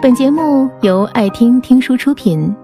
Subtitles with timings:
[0.00, 2.54] 本节目由爱听听书出品。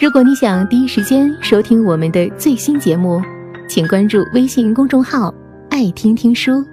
[0.00, 3.20] 如果你想第一时间收听我们的最新节目，
[3.68, 5.34] 请关注微信公众号
[5.70, 6.64] “爱听听书”，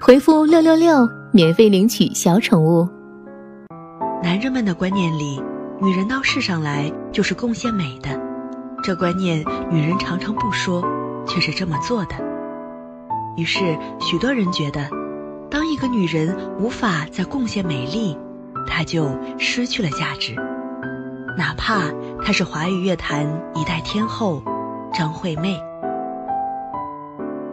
[0.00, 2.88] 回复“六六六”免费领取小宠物。
[4.22, 5.38] 男人们的观念里，
[5.78, 8.18] 女人到世上来就是贡献美的，
[8.82, 10.82] 这观念女人常常不说，
[11.26, 12.14] 却是这么做的。
[13.36, 14.88] 于是，许多人觉得，
[15.50, 18.16] 当一个女人无法再贡献美丽，
[18.66, 19.08] 她就
[19.38, 20.34] 失去了价值，
[21.36, 21.90] 哪怕
[22.24, 24.42] 她是华语乐坛一代天后
[24.92, 25.60] 张惠妹。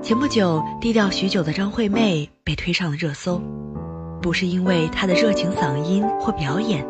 [0.02, 3.41] 前不久，低调许久的张惠妹被推上了热搜，
[4.22, 6.88] 不是因为她的热情嗓音或表演，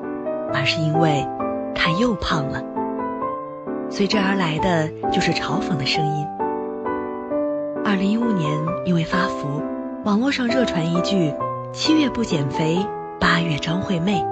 [0.53, 1.27] 而是因为
[1.73, 2.63] 她又胖了。
[3.89, 6.27] 随之而来的就是嘲讽的声音。
[7.83, 8.51] 二零一五年，
[8.85, 9.63] 因为发福，
[10.05, 11.33] 网络上热传一句
[11.73, 12.85] “七月不减肥”。
[13.19, 14.25] 八月，张惠妹。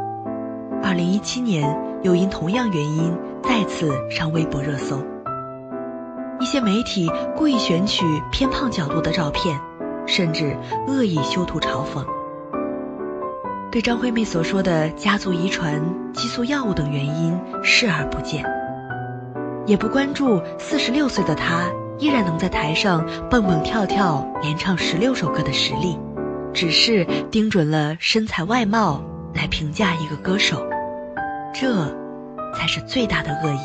[0.82, 3.14] 二零一七年，又因同样原因
[3.44, 5.02] 再次上微博热搜。
[6.40, 9.60] 一些媒体故意选取偏胖角度的照片，
[10.06, 10.56] 甚至
[10.88, 12.06] 恶意修图嘲讽。
[13.70, 15.82] 对张惠妹所说的家族遗传、
[16.14, 18.46] 激素药物等原因视而不见，
[19.66, 26.00] 也不关注四十六岁的她依然能在台上蹦蹦跳跳连唱十六首歌的实力。
[26.58, 29.04] 只是盯准了身材外貌
[29.36, 30.68] 来评价一个歌手，
[31.54, 31.86] 这
[32.56, 33.60] 才是最大的恶意。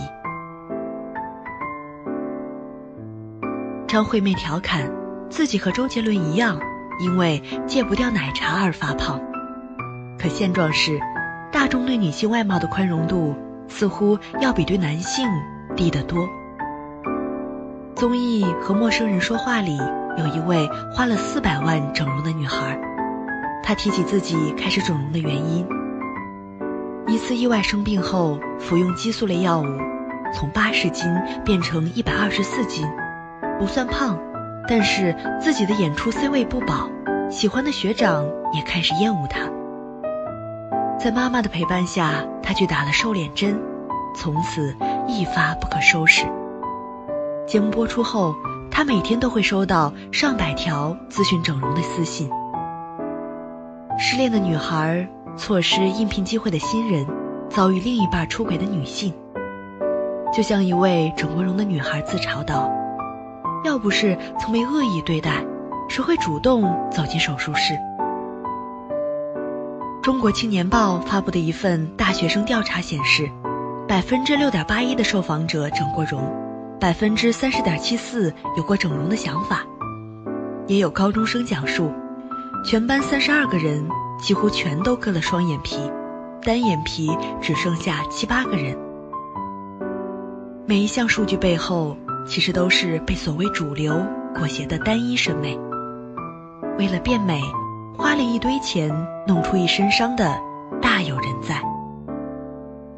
[3.88, 4.92] 张惠妹调侃
[5.30, 6.60] 自己和周杰伦一样，
[7.00, 9.18] 因为戒不掉奶茶而发胖。
[10.18, 11.00] 可现状是，
[11.50, 13.34] 大众对女性外貌的宽容度
[13.68, 15.26] 似乎要比对男性
[15.74, 16.28] 低得多。
[17.94, 19.80] 综艺和陌生人说话里。
[20.18, 22.78] 有一位花了四百万整容的女孩，
[23.62, 25.66] 她提起自己开始整容的原因：
[27.06, 29.66] 一次意外生病后服用激素类药物，
[30.34, 31.10] 从八十斤
[31.44, 32.86] 变成一百二十四斤，
[33.58, 34.18] 不算胖，
[34.68, 36.90] 但是自己的演出 C 位不保，
[37.30, 39.48] 喜欢的学长也开始厌恶她。
[40.98, 43.58] 在妈妈的陪伴下，她去打了瘦脸针，
[44.14, 44.76] 从此
[45.08, 46.26] 一发不可收拾。
[47.46, 48.34] 节目播出后。
[48.72, 52.28] 她每天都会收到上百条咨询整容的私信。
[53.98, 55.06] 失恋的女孩，
[55.36, 57.06] 错失应聘机会的新人，
[57.50, 59.12] 遭遇另一半出轨的女性，
[60.32, 62.68] 就像一位整过容的女孩自嘲道
[63.62, 65.44] ：“要不是曾被恶意对待，
[65.88, 67.78] 谁会主动走进手术室？”
[70.02, 73.30] 中国青年报发布的一份大学生调查显示，
[73.86, 76.41] 百分之六点八一的受访者整过容。
[76.82, 79.64] 百分之三十点七四有过整容的想法，
[80.66, 81.92] 也有高中生讲述，
[82.64, 83.88] 全班三十二个人
[84.18, 85.78] 几乎全都割了双眼皮，
[86.42, 88.76] 单眼皮只剩下七八个人。
[90.66, 94.04] 每一项数据背后，其实都是被所谓主流
[94.34, 95.56] 裹挟的单一审美。
[96.80, 97.40] 为了变美，
[97.96, 98.92] 花了一堆钱
[99.24, 100.36] 弄出一身伤的，
[100.82, 101.62] 大有人在。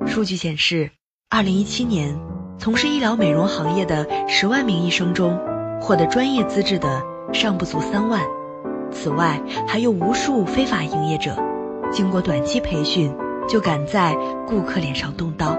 [0.07, 0.91] 数据显示，
[1.29, 2.19] 二零一七年。
[2.57, 5.39] 从事医疗美容行业的十万名医生中，
[5.81, 8.21] 获得专业资质的尚不足三万。
[8.91, 11.37] 此外，还有无数非法营业者，
[11.91, 13.15] 经过短期培训
[13.49, 14.17] 就敢在
[14.47, 15.59] 顾客脸上动刀。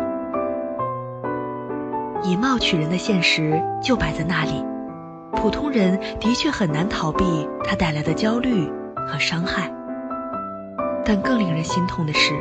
[2.24, 4.66] 以貌取人的现实就摆在那里，
[5.34, 9.72] 普通人的确很难逃避它带来的焦虑和伤害。
[11.04, 12.34] 但更令人心痛的是，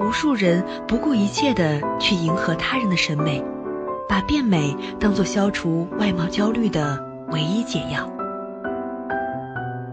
[0.00, 3.44] 无数人不顾一切地去迎合他人的审美。
[4.10, 7.00] 把变美当做消除外貌焦虑的
[7.30, 8.10] 唯一解药。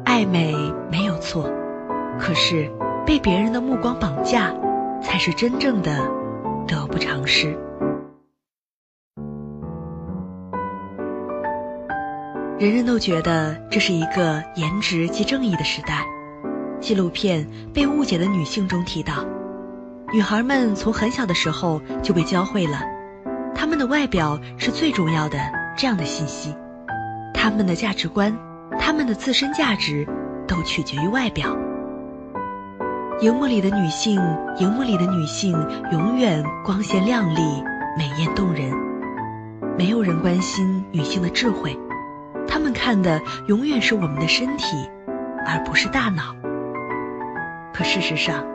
[0.03, 0.55] 爱美
[0.91, 1.47] 没有错，
[2.19, 2.67] 可是
[3.05, 4.51] 被别人的目光绑架，
[5.03, 5.99] 才是真正的
[6.67, 7.55] 得不偿失。
[12.57, 16.03] 人人都觉得这是一个颜值即正义的时代。
[16.79, 19.23] 纪录片《被误解的女性》中提到，
[20.11, 22.96] 女孩们从很小的时候就被教会了。
[23.59, 25.39] 他们的外表是最重要的，
[25.75, 26.55] 这样的信息，
[27.33, 28.37] 他们的价值观，
[28.79, 30.07] 他们的自身价值，
[30.47, 31.57] 都取决于外表。
[33.19, 34.21] 荧幕里的女性，
[34.59, 35.51] 荧幕里的女性
[35.91, 37.41] 永远光鲜亮丽、
[37.97, 38.71] 美艳动人，
[39.75, 41.75] 没有人关心女性的智慧，
[42.47, 44.77] 他们看的永远是我们的身体，
[45.47, 46.35] 而不是大脑。
[47.73, 48.45] 可事实上，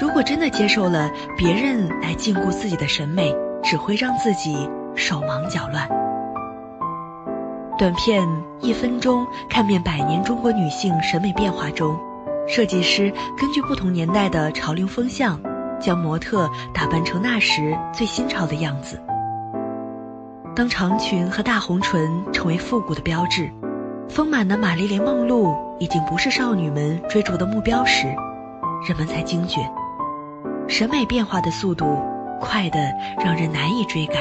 [0.00, 5.88] 如果真的接受了别人来禁锢自己的审美，只会让自己手忙脚乱。
[7.78, 8.26] 短片
[8.60, 11.96] 一分钟看遍百年中国女性审美变化中，
[12.48, 15.40] 设计师根据不同年代的潮流风向，
[15.78, 19.00] 将模特打扮成那时最新潮的样子。
[20.56, 23.48] 当长裙和大红唇成为复古的标志，
[24.08, 28.08] 丰满的玛丽莲梦露已经不是少女们追逐的目标时，
[28.88, 29.60] 人们才惊觉，
[30.66, 31.96] 审美变化的速度
[32.40, 32.78] 快的
[33.24, 34.16] 让人难以追赶。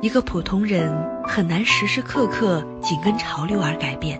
[0.00, 0.90] 一个普通人
[1.24, 4.18] 很难时时刻刻紧跟潮流而改变，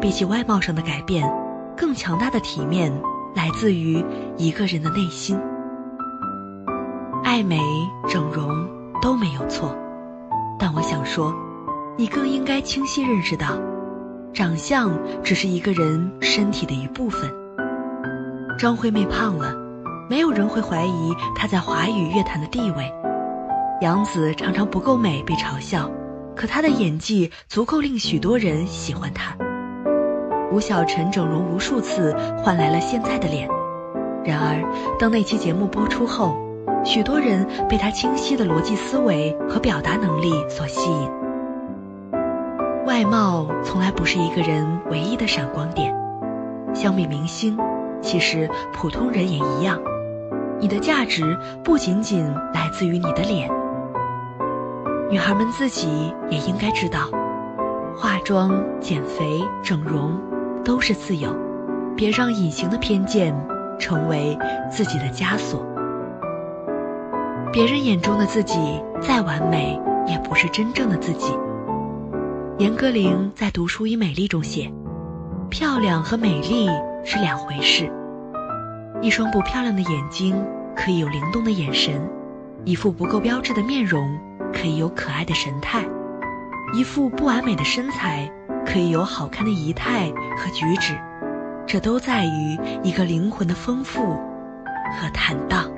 [0.00, 1.32] 比起外貌上的改变，
[1.76, 2.92] 更强大的体面
[3.34, 4.04] 来自于
[4.36, 5.38] 一个人的内心。
[7.22, 7.60] 爱美、
[8.08, 8.50] 整容
[9.00, 9.72] 都没有错，
[10.58, 11.32] 但我想说，
[11.96, 13.46] 你更应该清晰认识到，
[14.32, 14.90] 长相
[15.22, 17.32] 只是一个人身体的一部分。
[18.58, 19.54] 张惠妹胖了，
[20.08, 22.92] 没有人会怀疑她在华语乐坛的地位。
[23.80, 25.90] 杨紫常常不够美被嘲笑，
[26.34, 29.36] 可她的演技足够令许多人喜欢她。
[30.50, 33.48] 吴晓晨整容无数次换来了现在的脸，
[34.24, 36.34] 然而当那期节目播出后，
[36.84, 41.10] 许多人被她清晰的逻辑思维和表达能力所吸引。
[42.86, 45.94] 外貌从来不是一个人唯一的闪光点，
[46.74, 47.58] 相比明星，
[48.00, 49.78] 其实普通人也一样。
[50.60, 53.48] 你的价值不仅仅来自于你的脸。
[55.10, 57.08] 女孩们自己也应该知道，
[57.96, 60.20] 化妆、减肥、整容
[60.64, 61.34] 都是自由，
[61.96, 63.34] 别让隐形的偏见
[63.78, 64.36] 成为
[64.70, 65.64] 自己的枷锁。
[67.52, 68.58] 别人眼中的自己
[69.00, 71.32] 再完美，也不是真正的自己。
[72.58, 74.70] 严歌苓在《读书与美丽》中写
[75.48, 76.68] ：“漂亮和美丽
[77.04, 77.90] 是两回事。
[79.02, 80.34] 一双不漂亮的眼睛
[80.76, 82.00] 可以有灵动的眼神，
[82.64, 84.08] 一副不够标致的面容。”
[84.50, 85.84] 可以有可爱的神态，
[86.72, 88.28] 一副不完美的身材
[88.66, 90.94] 可以有好看的仪态和举止，
[91.66, 95.70] 这都在于一个灵魂的丰富和坦荡。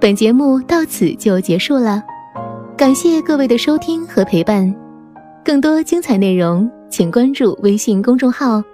[0.00, 2.00] 本节目到此就结束了，
[2.76, 4.72] 感谢各位的收听和陪伴。
[5.44, 8.62] 更多精彩内容，请关注微信公众号